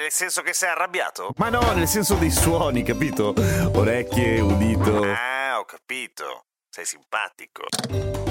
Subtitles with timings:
[0.00, 1.34] Nel senso che sei arrabbiato?
[1.36, 3.34] Ma no, nel senso dei suoni, capito?
[3.74, 5.02] Orecchie, udito.
[5.02, 6.46] Ah, ho capito.
[6.70, 7.64] Sei simpatico.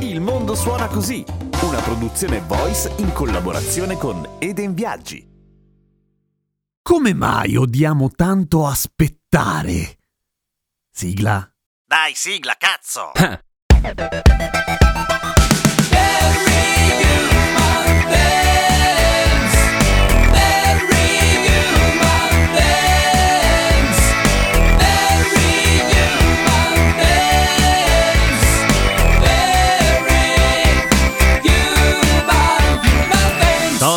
[0.00, 1.24] Il mondo suona così,
[1.62, 5.26] una produzione voice in collaborazione con Eden Viaggi.
[6.82, 9.96] Come mai odiamo tanto aspettare?
[10.90, 11.50] Sigla.
[11.82, 13.12] Dai, sigla, cazzo!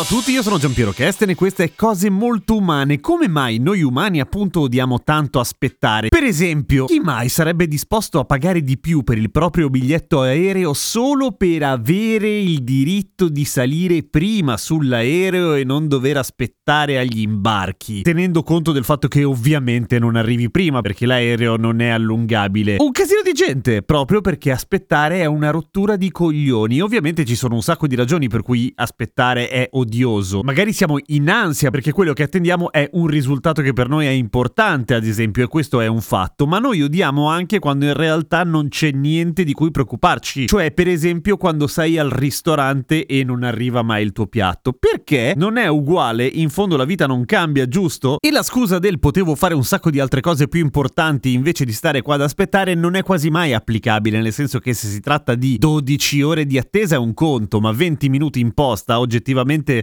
[0.08, 2.98] tutti, io sono Giampiero Kesten e queste è Cose Molto Umane.
[2.98, 6.08] Come mai noi umani appunto odiamo tanto aspettare?
[6.08, 10.72] Per esempio, chi mai sarebbe disposto a pagare di più per il proprio biglietto aereo
[10.72, 18.00] solo per avere il diritto di salire prima sull'aereo e non dover aspettare agli imbarchi?
[18.00, 22.76] Tenendo conto del fatto che ovviamente non arrivi prima perché l'aereo non è allungabile.
[22.78, 26.80] Un casino di gente, proprio perché aspettare è una rottura di coglioni.
[26.80, 29.96] Ovviamente ci sono un sacco di ragioni per cui aspettare è odioso.
[30.42, 34.10] Magari siamo in ansia perché quello che attendiamo è un risultato che per noi è
[34.10, 38.44] importante, ad esempio, e questo è un fatto, ma noi odiamo anche quando in realtà
[38.44, 40.46] non c'è niente di cui preoccuparci.
[40.46, 44.72] Cioè, per esempio, quando sei al ristorante e non arriva mai il tuo piatto.
[44.72, 48.18] Perché non è uguale, in fondo la vita non cambia, giusto?
[48.20, 51.72] E la scusa del potevo fare un sacco di altre cose più importanti invece di
[51.72, 55.34] stare qua ad aspettare non è quasi mai applicabile, nel senso che se si tratta
[55.34, 59.82] di 12 ore di attesa è un conto, ma 20 minuti in posta oggettivamente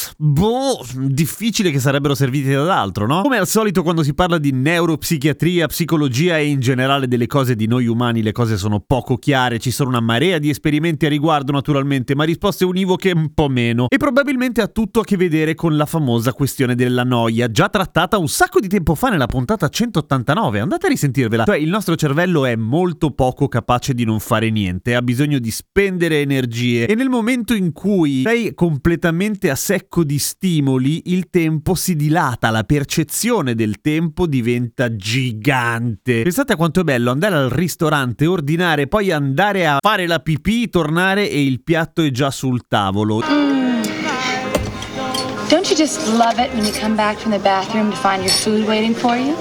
[0.23, 3.21] boh, difficile che sarebbero serviti ad altro, no?
[3.23, 7.65] Come al solito quando si parla di neuropsichiatria, psicologia e in generale delle cose di
[7.65, 11.51] noi umani, le cose sono poco chiare, ci sono una marea di esperimenti a riguardo
[11.51, 13.87] naturalmente, ma risposte univoche un po' meno.
[13.89, 18.19] E probabilmente ha tutto a che vedere con la famosa questione della noia, già trattata
[18.19, 21.45] un sacco di tempo fa nella puntata 189, andate a risentirvela.
[21.45, 25.49] Cioè il nostro cervello è molto poco capace di non fare niente, ha bisogno di
[25.49, 31.75] spendere energie e nel momento in cui sei completamente a secco di stimoli, il tempo
[31.75, 36.23] si dilata, la percezione del tempo diventa gigante.
[36.23, 40.69] Pensate a quanto è bello andare al ristorante, ordinare, poi andare a fare la pipì,
[40.69, 43.21] tornare e il piatto è già sul tavolo.
[45.49, 48.31] Don't you just love it when you come back from the bathroom to find your
[48.31, 49.35] food waiting for you?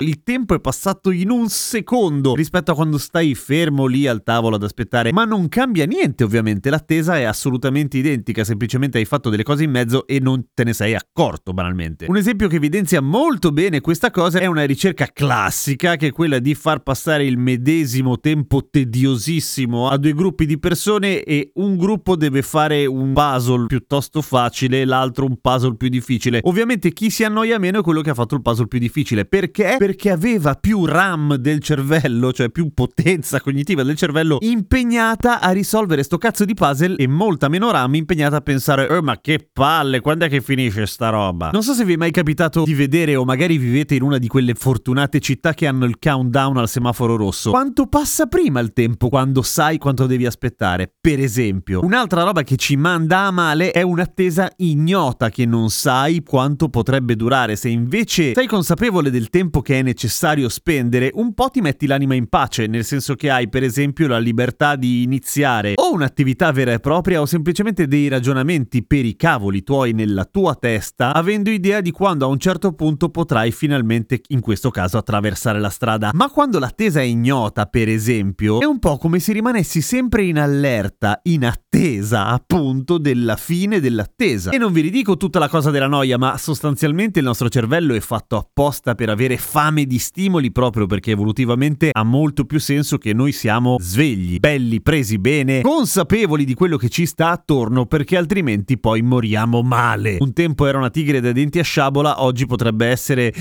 [0.00, 4.56] Il tempo è passato in un secondo rispetto a quando stai fermo lì al tavolo
[4.56, 9.44] ad aspettare, ma non cambia niente ovviamente, l'attesa è assolutamente identica, semplicemente hai fatto delle
[9.44, 12.06] cose in mezzo e non te ne sei accorto banalmente.
[12.08, 16.40] Un esempio che evidenzia molto bene questa cosa è una ricerca classica che è quella
[16.40, 22.16] di far passare il medesimo tempo tediosissimo a due gruppi di persone e un gruppo
[22.16, 26.40] deve fare un puzzle piuttosto facile l'altro un puzzle più difficile.
[26.42, 29.24] Ovviamente chi si annoia meno è quello che ha fatto il puzzle più difficile.
[29.24, 29.76] Perché?
[29.78, 36.02] Perché aveva più RAM del cervello, cioè più potenza cognitiva del cervello, impegnata a risolvere
[36.02, 40.00] sto cazzo di puzzle e molta meno RAM impegnata a pensare, eh, ma che palle,
[40.00, 41.50] quando è che finisce sta roba?
[41.52, 44.28] Non so se vi è mai capitato di vedere o magari vivete in una di
[44.28, 47.50] quelle fortunate città che hanno il countdown al semaforo rosso.
[47.50, 50.92] Quanto passa prima il tempo quando sai quanto devi aspettare?
[51.00, 56.22] Per esempio, un'altra roba che ci manda a male è un'attesa ignota che non sai
[56.22, 57.56] quanto potrebbe durare.
[57.56, 62.14] Se invece sei consapevole del tempo che è necessario spendere, un po' ti metti l'anima
[62.14, 65.72] in pace, nel senso che hai per esempio la libertà di iniziare.
[65.76, 70.54] O un'attività vera e propria o semplicemente dei ragionamenti per i cavoli tuoi nella tua
[70.54, 75.60] testa, avendo idea di quando a un certo punto potrai finalmente, in questo caso, attraversare
[75.60, 76.10] la strada.
[76.12, 80.38] Ma quando l'attesa è ignota, per esempio, è un po' come se rimanessi sempre in
[80.38, 84.50] allerta, in attesa appunto della fine dell'attesa.
[84.50, 88.00] E non vi ridico tutta la cosa della noia, ma sostanzialmente il nostro cervello è
[88.00, 93.14] fatto apposta per avere fame di stimoli proprio perché evolutivamente ha molto più senso che
[93.14, 98.76] noi siamo svegli, belli, presi bene, consapevoli di quello che ci sta attorno perché altrimenti
[98.76, 100.16] poi moriamo male.
[100.18, 103.32] Un tempo era una tigre dai denti a sciabola, oggi potrebbe essere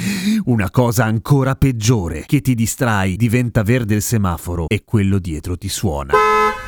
[0.45, 5.67] una cosa ancora peggiore, che ti distrai, diventa verde il semaforo e quello dietro ti
[5.67, 6.13] suona.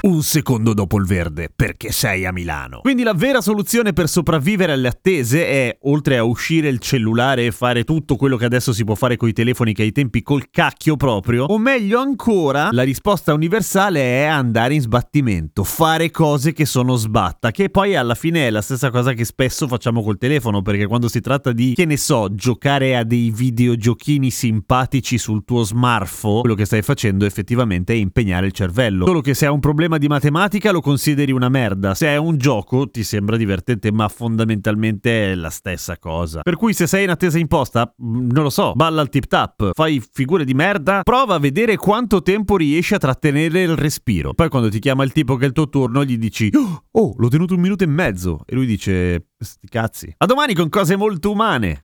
[0.01, 2.79] Un secondo dopo il verde, perché sei a Milano.
[2.81, 7.51] Quindi la vera soluzione per sopravvivere alle attese è, oltre a uscire il cellulare e
[7.51, 10.49] fare tutto quello che adesso si può fare con i telefoni che ai tempi col
[10.49, 16.65] cacchio proprio, o meglio ancora, la risposta universale è andare in sbattimento, fare cose che
[16.65, 20.61] sono sbatta, che poi alla fine è la stessa cosa che spesso facciamo col telefono,
[20.61, 25.63] perché quando si tratta di, che ne so, giocare a dei videogiochini simpatici sul tuo
[25.63, 29.05] smartphone, quello che stai facendo effettivamente è impegnare il cervello.
[29.05, 32.37] Solo che se hai un problema di matematica lo consideri una merda, se è un
[32.37, 36.41] gioco ti sembra divertente, ma fondamentalmente è la stessa cosa.
[36.41, 39.71] Per cui se sei in attesa imposta, mm, non lo so, balla al tip tap,
[39.73, 44.33] fai figure di merda, prova a vedere quanto tempo riesci a trattenere il respiro.
[44.33, 46.49] Poi quando ti chiama il tipo che è il tuo turno gli dici
[46.91, 50.13] "Oh, l'ho tenuto un minuto e mezzo" e lui dice "Sti cazzi".
[50.17, 51.85] A domani con cose molto umane.